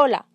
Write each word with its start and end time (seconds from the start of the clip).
Hola, 0.00 0.26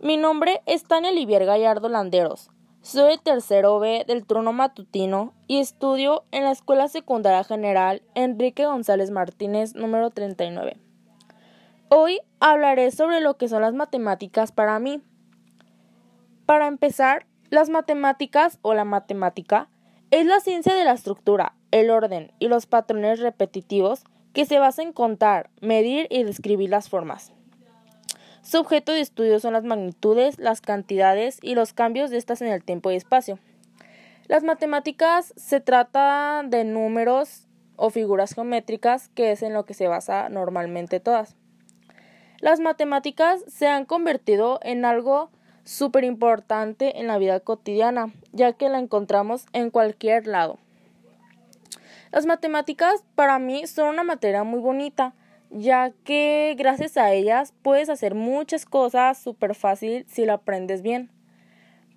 mi 0.00 0.16
nombre 0.16 0.62
es 0.64 0.84
Tania 0.84 1.10
Olivier 1.10 1.44
Gallardo 1.44 1.88
Landeros. 1.88 2.52
Soy 2.82 3.18
tercero 3.18 3.80
B 3.80 4.04
del 4.06 4.24
turno 4.24 4.52
matutino 4.52 5.34
y 5.48 5.58
estudio 5.58 6.22
en 6.30 6.44
la 6.44 6.52
Escuela 6.52 6.86
Secundaria 6.86 7.42
General 7.42 8.00
Enrique 8.14 8.64
González 8.64 9.10
Martínez 9.10 9.74
número 9.74 10.10
39. 10.10 10.78
Hoy 11.88 12.20
hablaré 12.38 12.92
sobre 12.92 13.20
lo 13.20 13.36
que 13.36 13.48
son 13.48 13.62
las 13.62 13.74
matemáticas 13.74 14.52
para 14.52 14.78
mí. 14.78 15.02
Para 16.46 16.68
empezar, 16.68 17.26
las 17.50 17.70
matemáticas 17.70 18.60
o 18.62 18.72
la 18.72 18.84
matemática 18.84 19.68
es 20.12 20.26
la 20.26 20.38
ciencia 20.38 20.76
de 20.76 20.84
la 20.84 20.92
estructura, 20.92 21.56
el 21.72 21.90
orden 21.90 22.30
y 22.38 22.46
los 22.46 22.66
patrones 22.66 23.18
repetitivos 23.18 24.04
que 24.32 24.46
se 24.46 24.60
basa 24.60 24.80
en 24.80 24.92
contar, 24.92 25.50
medir 25.60 26.06
y 26.08 26.22
describir 26.22 26.70
las 26.70 26.88
formas. 26.88 27.32
Su 28.42 28.58
objeto 28.58 28.92
de 28.92 29.00
estudio 29.00 29.38
son 29.38 29.52
las 29.52 29.62
magnitudes, 29.62 30.38
las 30.38 30.60
cantidades 30.60 31.38
y 31.42 31.54
los 31.54 31.72
cambios 31.72 32.10
de 32.10 32.18
estas 32.18 32.42
en 32.42 32.48
el 32.48 32.64
tiempo 32.64 32.90
y 32.90 32.96
espacio. 32.96 33.38
Las 34.26 34.42
matemáticas 34.42 35.32
se 35.36 35.60
trata 35.60 36.42
de 36.44 36.64
números 36.64 37.46
o 37.76 37.90
figuras 37.90 38.34
geométricas, 38.34 39.08
que 39.10 39.30
es 39.30 39.42
en 39.42 39.52
lo 39.52 39.64
que 39.64 39.74
se 39.74 39.86
basa 39.86 40.28
normalmente 40.28 40.98
todas. 40.98 41.36
Las 42.40 42.58
matemáticas 42.58 43.44
se 43.46 43.68
han 43.68 43.84
convertido 43.84 44.58
en 44.62 44.84
algo 44.84 45.30
súper 45.64 46.02
importante 46.02 46.98
en 46.98 47.06
la 47.06 47.18
vida 47.18 47.38
cotidiana, 47.38 48.12
ya 48.32 48.52
que 48.54 48.68
la 48.68 48.80
encontramos 48.80 49.46
en 49.52 49.70
cualquier 49.70 50.26
lado. 50.26 50.58
Las 52.10 52.26
matemáticas 52.26 53.04
para 53.14 53.38
mí 53.38 53.68
son 53.68 53.88
una 53.88 54.02
materia 54.02 54.42
muy 54.42 54.58
bonita, 54.58 55.14
ya 55.52 55.92
que 56.04 56.54
gracias 56.58 56.96
a 56.96 57.12
ellas 57.12 57.54
puedes 57.62 57.88
hacer 57.88 58.14
muchas 58.14 58.64
cosas 58.64 59.18
súper 59.18 59.54
fácil 59.54 60.06
si 60.08 60.24
lo 60.24 60.32
aprendes 60.32 60.82
bien. 60.82 61.10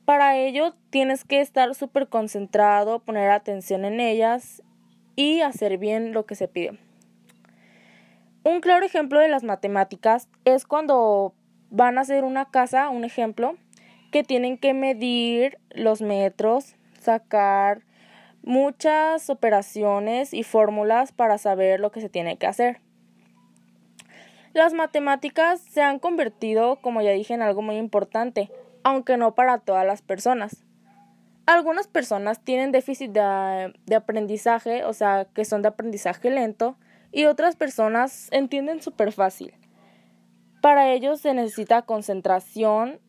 Para 0.04 0.38
ello 0.38 0.76
tienes 0.90 1.24
que 1.24 1.42
estar 1.42 1.74
súper 1.74 2.10
concentrado, 2.10 3.00
poner 3.00 3.32
atención 3.32 3.86
en 3.86 4.00
ellas 4.00 4.62
y 5.16 5.42
hacer 5.42 5.78
bien 5.78 6.12
lo 6.12 6.26
que 6.26 6.36
se 6.36 6.48
pide. 6.48 6.78
Un 8.44 8.62
claro 8.62 8.86
ejemplo 8.86 9.20
de 9.20 9.30
las 9.30 9.44
matemáticas 9.44 10.30
es 10.44 10.66
cuando 10.66 11.34
van 11.72 11.98
a 11.98 12.02
hacer 12.02 12.24
una 12.24 12.46
casa, 12.52 12.90
un 12.90 13.04
ejemplo, 13.04 13.56
que 14.12 14.24
tienen 14.24 14.58
que 14.58 14.74
medir 14.74 15.58
los 15.72 16.02
metros, 16.02 16.76
sacar 17.00 17.82
muchas 18.44 19.32
operaciones 19.32 20.34
y 20.34 20.44
fórmulas 20.44 21.12
para 21.12 21.40
saber 21.40 21.80
lo 21.80 21.92
que 21.92 22.02
se 22.02 22.10
tiene 22.10 22.38
que 22.38 22.46
hacer. 22.46 22.82
Las 24.56 24.72
matemáticas 24.72 25.60
se 25.60 25.82
han 25.82 26.00
convertido, 26.00 26.78
como 26.78 27.02
ya 27.02 27.12
dije, 27.12 27.34
en 27.34 27.42
algo 27.42 27.62
muy 27.62 27.76
importante, 27.76 28.50
aunque 28.86 29.18
no 29.18 29.36
para 29.36 29.58
todas 29.58 29.86
las 29.86 30.02
personas. 30.02 30.64
Algunas 31.46 31.88
personas 31.88 32.42
tienen 32.42 32.72
déficit 32.72 33.12
de, 33.12 33.94
aprendizaje, 33.94 34.86
o 34.86 34.94
sea, 34.94 35.28
que 35.34 35.44
son 35.44 35.62
de 35.62 35.68
aprendizaje 35.68 36.30
lento, 36.30 36.78
y 37.12 37.26
otras 37.26 37.58
personas 37.58 38.30
entienden 38.32 38.82
súper 38.82 39.12
fácil. 39.12 39.54
Para 40.62 40.90
ellos 40.90 41.20
se 41.20 41.34
necesita 41.34 41.82
concentración 41.82 43.02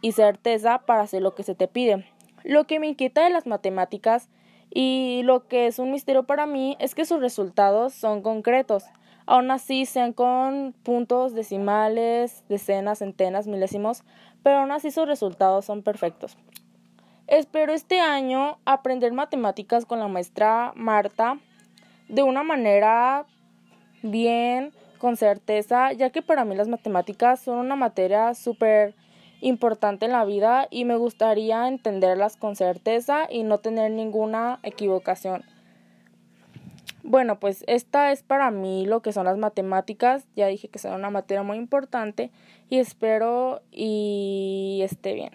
y 0.00 0.10
certeza 0.10 0.80
para 0.86 1.02
hacer 1.02 1.22
lo 1.22 1.36
que 1.36 1.44
se 1.44 1.54
te 1.54 1.68
pide. 1.68 2.04
Lo 2.42 2.66
que 2.66 2.80
me 2.80 2.88
inquieta 2.88 3.22
de 3.22 3.30
las 3.30 3.46
matemáticas 3.46 4.28
y 4.74 5.22
lo 5.22 5.46
que 5.46 5.68
es 5.68 5.78
un 5.78 5.92
misterio 5.92 6.24
para 6.24 6.46
mí 6.46 6.76
es 6.80 6.96
que 6.96 7.04
sus 7.04 7.20
resultados 7.20 7.94
son 7.94 8.22
concretos. 8.22 8.82
Aún 9.30 9.52
así 9.52 9.86
sean 9.86 10.12
con 10.12 10.74
puntos 10.82 11.34
decimales, 11.34 12.42
decenas, 12.48 12.98
centenas, 12.98 13.46
milésimos, 13.46 14.02
pero 14.42 14.58
aún 14.58 14.72
así 14.72 14.90
sus 14.90 15.06
resultados 15.06 15.64
son 15.64 15.84
perfectos. 15.84 16.36
Espero 17.28 17.72
este 17.72 18.00
año 18.00 18.58
aprender 18.64 19.12
matemáticas 19.12 19.86
con 19.86 20.00
la 20.00 20.08
maestra 20.08 20.72
Marta 20.74 21.38
de 22.08 22.24
una 22.24 22.42
manera 22.42 23.24
bien, 24.02 24.72
con 24.98 25.16
certeza, 25.16 25.92
ya 25.92 26.10
que 26.10 26.22
para 26.22 26.44
mí 26.44 26.56
las 26.56 26.66
matemáticas 26.66 27.38
son 27.38 27.58
una 27.58 27.76
materia 27.76 28.34
súper 28.34 28.96
importante 29.40 30.06
en 30.06 30.12
la 30.12 30.24
vida 30.24 30.66
y 30.72 30.84
me 30.84 30.96
gustaría 30.96 31.68
entenderlas 31.68 32.36
con 32.36 32.56
certeza 32.56 33.28
y 33.30 33.44
no 33.44 33.58
tener 33.58 33.92
ninguna 33.92 34.58
equivocación. 34.64 35.44
Bueno, 37.02 37.40
pues 37.40 37.64
esta 37.66 38.12
es 38.12 38.22
para 38.22 38.50
mí 38.50 38.86
lo 38.86 39.00
que 39.02 39.12
son 39.12 39.24
las 39.24 39.38
matemáticas. 39.38 40.26
Ya 40.36 40.46
dije 40.46 40.68
que 40.68 40.78
son 40.78 40.94
una 40.94 41.10
materia 41.10 41.42
muy 41.42 41.56
importante 41.56 42.30
y 42.68 42.78
espero 42.78 43.62
y 43.72 44.80
esté 44.82 45.14
bien. 45.14 45.32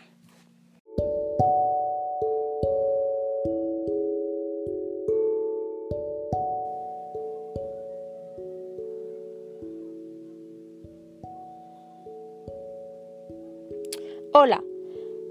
Hola, 14.38 14.62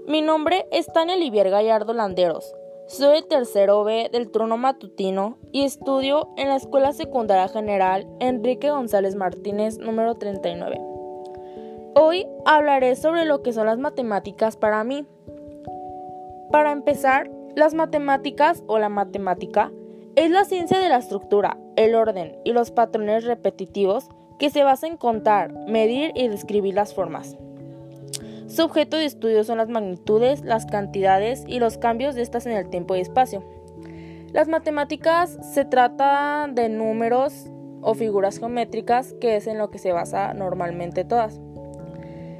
mi 0.07 0.21
nombre 0.21 0.67
es 0.71 0.87
Tania 0.87 1.15
Olivier 1.15 1.49
Gallardo 1.51 1.93
Landeros. 1.93 2.55
Soy 2.87 3.23
tercero 3.23 3.83
B 3.83 4.09
del 4.11 4.29
turno 4.29 4.57
matutino 4.57 5.39
y 5.51 5.63
estudio 5.63 6.29
en 6.37 6.49
la 6.49 6.55
Escuela 6.55 6.93
Secundaria 6.93 7.47
General 7.47 8.07
Enrique 8.19 8.69
González 8.69 9.15
Martínez 9.15 9.79
número 9.79 10.13
39. 10.13 10.79
Hoy 11.95 12.27
hablaré 12.45 12.95
sobre 12.95 13.25
lo 13.25 13.41
que 13.41 13.53
son 13.53 13.65
las 13.65 13.79
matemáticas 13.79 14.55
para 14.55 14.83
mí. 14.83 15.03
Para 16.51 16.71
empezar, 16.71 17.31
las 17.55 17.73
matemáticas 17.73 18.63
o 18.67 18.77
la 18.77 18.89
matemática 18.89 19.71
es 20.15 20.29
la 20.29 20.45
ciencia 20.45 20.77
de 20.77 20.89
la 20.89 20.97
estructura, 20.97 21.57
el 21.77 21.95
orden 21.95 22.37
y 22.45 22.53
los 22.53 22.69
patrones 22.69 23.23
repetitivos 23.23 24.09
que 24.37 24.51
se 24.51 24.63
basa 24.63 24.85
en 24.85 24.97
contar, 24.97 25.51
medir 25.67 26.11
y 26.13 26.27
describir 26.27 26.75
las 26.75 26.93
formas. 26.93 27.35
Su 28.55 28.63
objeto 28.63 28.95
de 28.95 29.03
estudio 29.03 29.43
son 29.43 29.57
las 29.57 29.67
magnitudes, 29.67 30.45
las 30.45 30.65
cantidades 30.65 31.43
y 31.45 31.59
los 31.59 31.77
cambios 31.77 32.15
de 32.15 32.21
estas 32.21 32.45
en 32.45 32.53
el 32.53 32.69
tiempo 32.69 32.95
y 32.95 33.01
espacio. 33.01 33.43
Las 34.31 34.47
matemáticas 34.47 35.37
se 35.53 35.65
trata 35.65 36.47
de 36.49 36.69
números 36.69 37.47
o 37.81 37.95
figuras 37.95 38.39
geométricas, 38.39 39.13
que 39.19 39.35
es 39.35 39.47
en 39.47 39.57
lo 39.57 39.71
que 39.71 39.77
se 39.77 39.91
basa 39.91 40.33
normalmente 40.33 41.03
todas. 41.03 41.41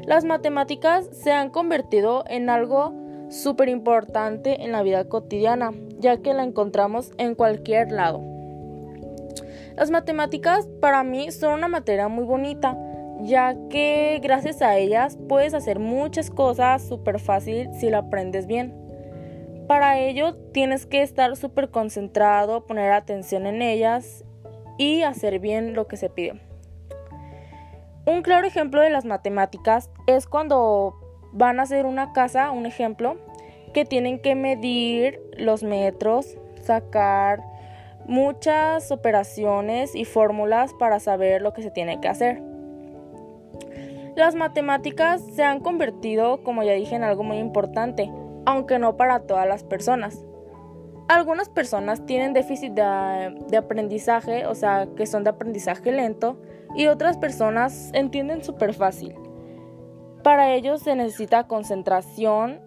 Las 0.06 0.24
matemáticas 0.24 1.06
se 1.12 1.34
han 1.34 1.50
convertido 1.50 2.24
en 2.30 2.50
algo 2.50 2.94
súper 3.28 3.68
importante 3.68 4.64
en 4.64 4.72
la 4.72 4.84
vida 4.84 5.10
cotidiana, 5.10 5.74
ya 6.00 6.22
que 6.22 6.34
la 6.34 6.44
encontramos 6.44 7.12
en 7.18 7.36
cualquier 7.36 7.92
lado. 7.92 8.24
Las 9.76 9.92
matemáticas 9.92 10.66
para 10.80 11.04
mí 11.04 11.30
son 11.34 11.56
una 11.56 11.68
materia 11.68 12.08
muy 12.08 12.24
bonita, 12.24 12.78
ya 13.26 13.56
que 13.70 14.20
gracias 14.22 14.62
a 14.62 14.78
ellas 14.78 15.18
puedes 15.28 15.54
hacer 15.54 15.80
muchas 15.80 16.30
cosas 16.30 16.88
súper 16.88 17.20
fácil 17.20 17.70
si 17.74 17.90
lo 17.90 17.98
aprendes 17.98 18.48
bien. 18.48 18.74
Para 19.68 20.00
ello 20.00 20.36
tienes 20.54 20.86
que 20.86 21.02
estar 21.02 21.36
súper 21.36 21.72
concentrado, 21.72 22.68
poner 22.68 22.92
atención 22.92 23.48
en 23.48 23.62
ellas 23.62 24.24
y 24.78 25.02
hacer 25.02 25.40
bien 25.40 25.74
lo 25.74 25.88
que 25.88 25.98
se 25.98 26.10
pide. 26.10 26.40
Un 28.06 28.22
claro 28.22 28.46
ejemplo 28.46 28.82
de 28.82 28.92
las 28.92 29.06
matemáticas 29.06 29.90
es 30.06 30.28
cuando 30.28 30.94
van 31.34 31.60
a 31.60 31.64
hacer 31.64 31.88
una 31.88 32.14
casa, 32.14 32.52
un 32.52 32.68
ejemplo, 32.68 33.18
que 33.74 33.86
tienen 33.86 34.20
que 34.20 34.36
medir 34.36 35.20
los 35.36 35.64
metros, 35.64 36.38
sacar 36.62 37.44
muchas 38.06 38.92
operaciones 38.92 39.96
y 39.96 40.06
fórmulas 40.06 40.74
para 40.76 41.00
saber 41.00 41.42
lo 41.42 41.54
que 41.54 41.64
se 41.64 41.72
tiene 41.72 42.00
que 42.00 42.08
hacer. 42.08 42.55
Las 44.16 44.34
matemáticas 44.34 45.22
se 45.34 45.44
han 45.44 45.60
convertido, 45.60 46.42
como 46.44 46.64
ya 46.64 46.72
dije, 46.72 46.96
en 46.96 47.04
algo 47.04 47.24
muy 47.24 47.38
importante, 47.38 48.10
aunque 48.46 48.80
no 48.80 48.96
para 48.96 49.22
todas 49.22 49.46
las 49.46 49.66
personas. 49.66 50.26
Algunas 51.10 51.50
personas 51.50 52.06
tienen 52.06 52.32
déficit 52.32 52.72
de, 52.72 53.58
aprendizaje, 53.58 54.48
o 54.48 54.56
sea, 54.56 54.88
que 54.96 55.06
son 55.06 55.26
de 55.26 55.32
aprendizaje 55.32 55.92
lento, 55.92 56.38
y 56.76 56.88
otras 56.88 57.18
personas 57.18 57.92
entienden 57.94 58.42
súper 58.42 58.74
fácil. 58.74 59.14
Para 60.24 60.54
ellos 60.54 60.82
se 60.82 60.96
necesita 60.96 61.48
concentración 61.48 62.62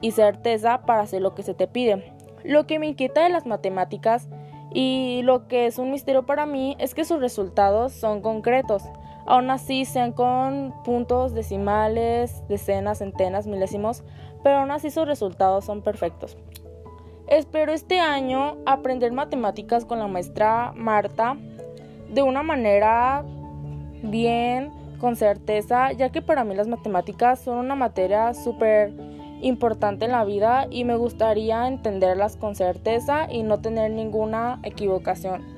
y 0.00 0.12
certeza 0.12 0.86
para 0.86 1.02
hacer 1.02 1.20
lo 1.20 1.34
que 1.34 1.42
se 1.42 1.52
te 1.52 1.68
pide. 1.68 2.14
Lo 2.44 2.66
que 2.66 2.78
me 2.78 2.88
inquieta 2.88 3.22
de 3.22 3.28
las 3.28 3.44
matemáticas 3.44 4.28
y 4.72 5.20
lo 5.22 5.48
que 5.48 5.66
es 5.66 5.78
un 5.78 5.90
misterio 5.90 6.24
para 6.24 6.46
mí 6.46 6.76
es 6.78 6.94
que 6.94 7.04
sus 7.04 7.20
resultados 7.20 7.92
son 7.92 8.22
concretos. 8.22 8.82
Aún 9.28 9.50
así 9.50 9.84
sean 9.84 10.12
con 10.12 10.72
puntos 10.84 11.34
decimales, 11.34 12.42
decenas, 12.48 12.98
centenas, 12.98 13.46
milésimos, 13.46 14.02
pero 14.42 14.56
aún 14.56 14.70
así 14.70 14.90
sus 14.90 15.06
resultados 15.06 15.66
son 15.66 15.82
perfectos. 15.82 16.38
Espero 17.26 17.72
este 17.72 18.00
año 18.00 18.56
aprender 18.64 19.12
matemáticas 19.12 19.84
con 19.84 19.98
la 19.98 20.06
maestra 20.06 20.72
Marta 20.74 21.36
de 22.10 22.22
una 22.22 22.42
manera 22.42 23.22
bien, 24.02 24.72
con 24.98 25.14
certeza, 25.14 25.92
ya 25.92 26.08
que 26.08 26.22
para 26.22 26.44
mí 26.44 26.54
las 26.54 26.66
matemáticas 26.66 27.40
son 27.40 27.58
una 27.58 27.74
materia 27.74 28.32
súper 28.32 28.94
importante 29.42 30.06
en 30.06 30.12
la 30.12 30.24
vida 30.24 30.68
y 30.70 30.84
me 30.84 30.96
gustaría 30.96 31.68
entenderlas 31.68 32.38
con 32.38 32.54
certeza 32.54 33.30
y 33.30 33.42
no 33.42 33.60
tener 33.60 33.90
ninguna 33.90 34.58
equivocación. 34.62 35.57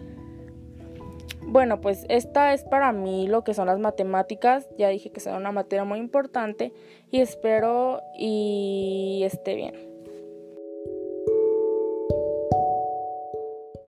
Bueno, 1.50 1.81
pues 1.81 2.06
esta 2.08 2.55
es 2.55 2.62
para 2.62 2.93
mí 2.93 3.26
lo 3.26 3.43
que 3.43 3.55
son 3.55 3.67
las 3.67 3.81
matemáticas. 3.81 4.69
Ya 4.79 4.88
dije 4.88 5.11
que 5.11 5.19
son 5.19 5.35
una 5.35 5.50
materia 5.50 5.85
muy 5.85 5.99
importante 5.99 6.73
y 7.11 7.20
espero 7.20 8.02
y 8.17 9.23
esté 9.25 9.56
bien. 9.56 9.89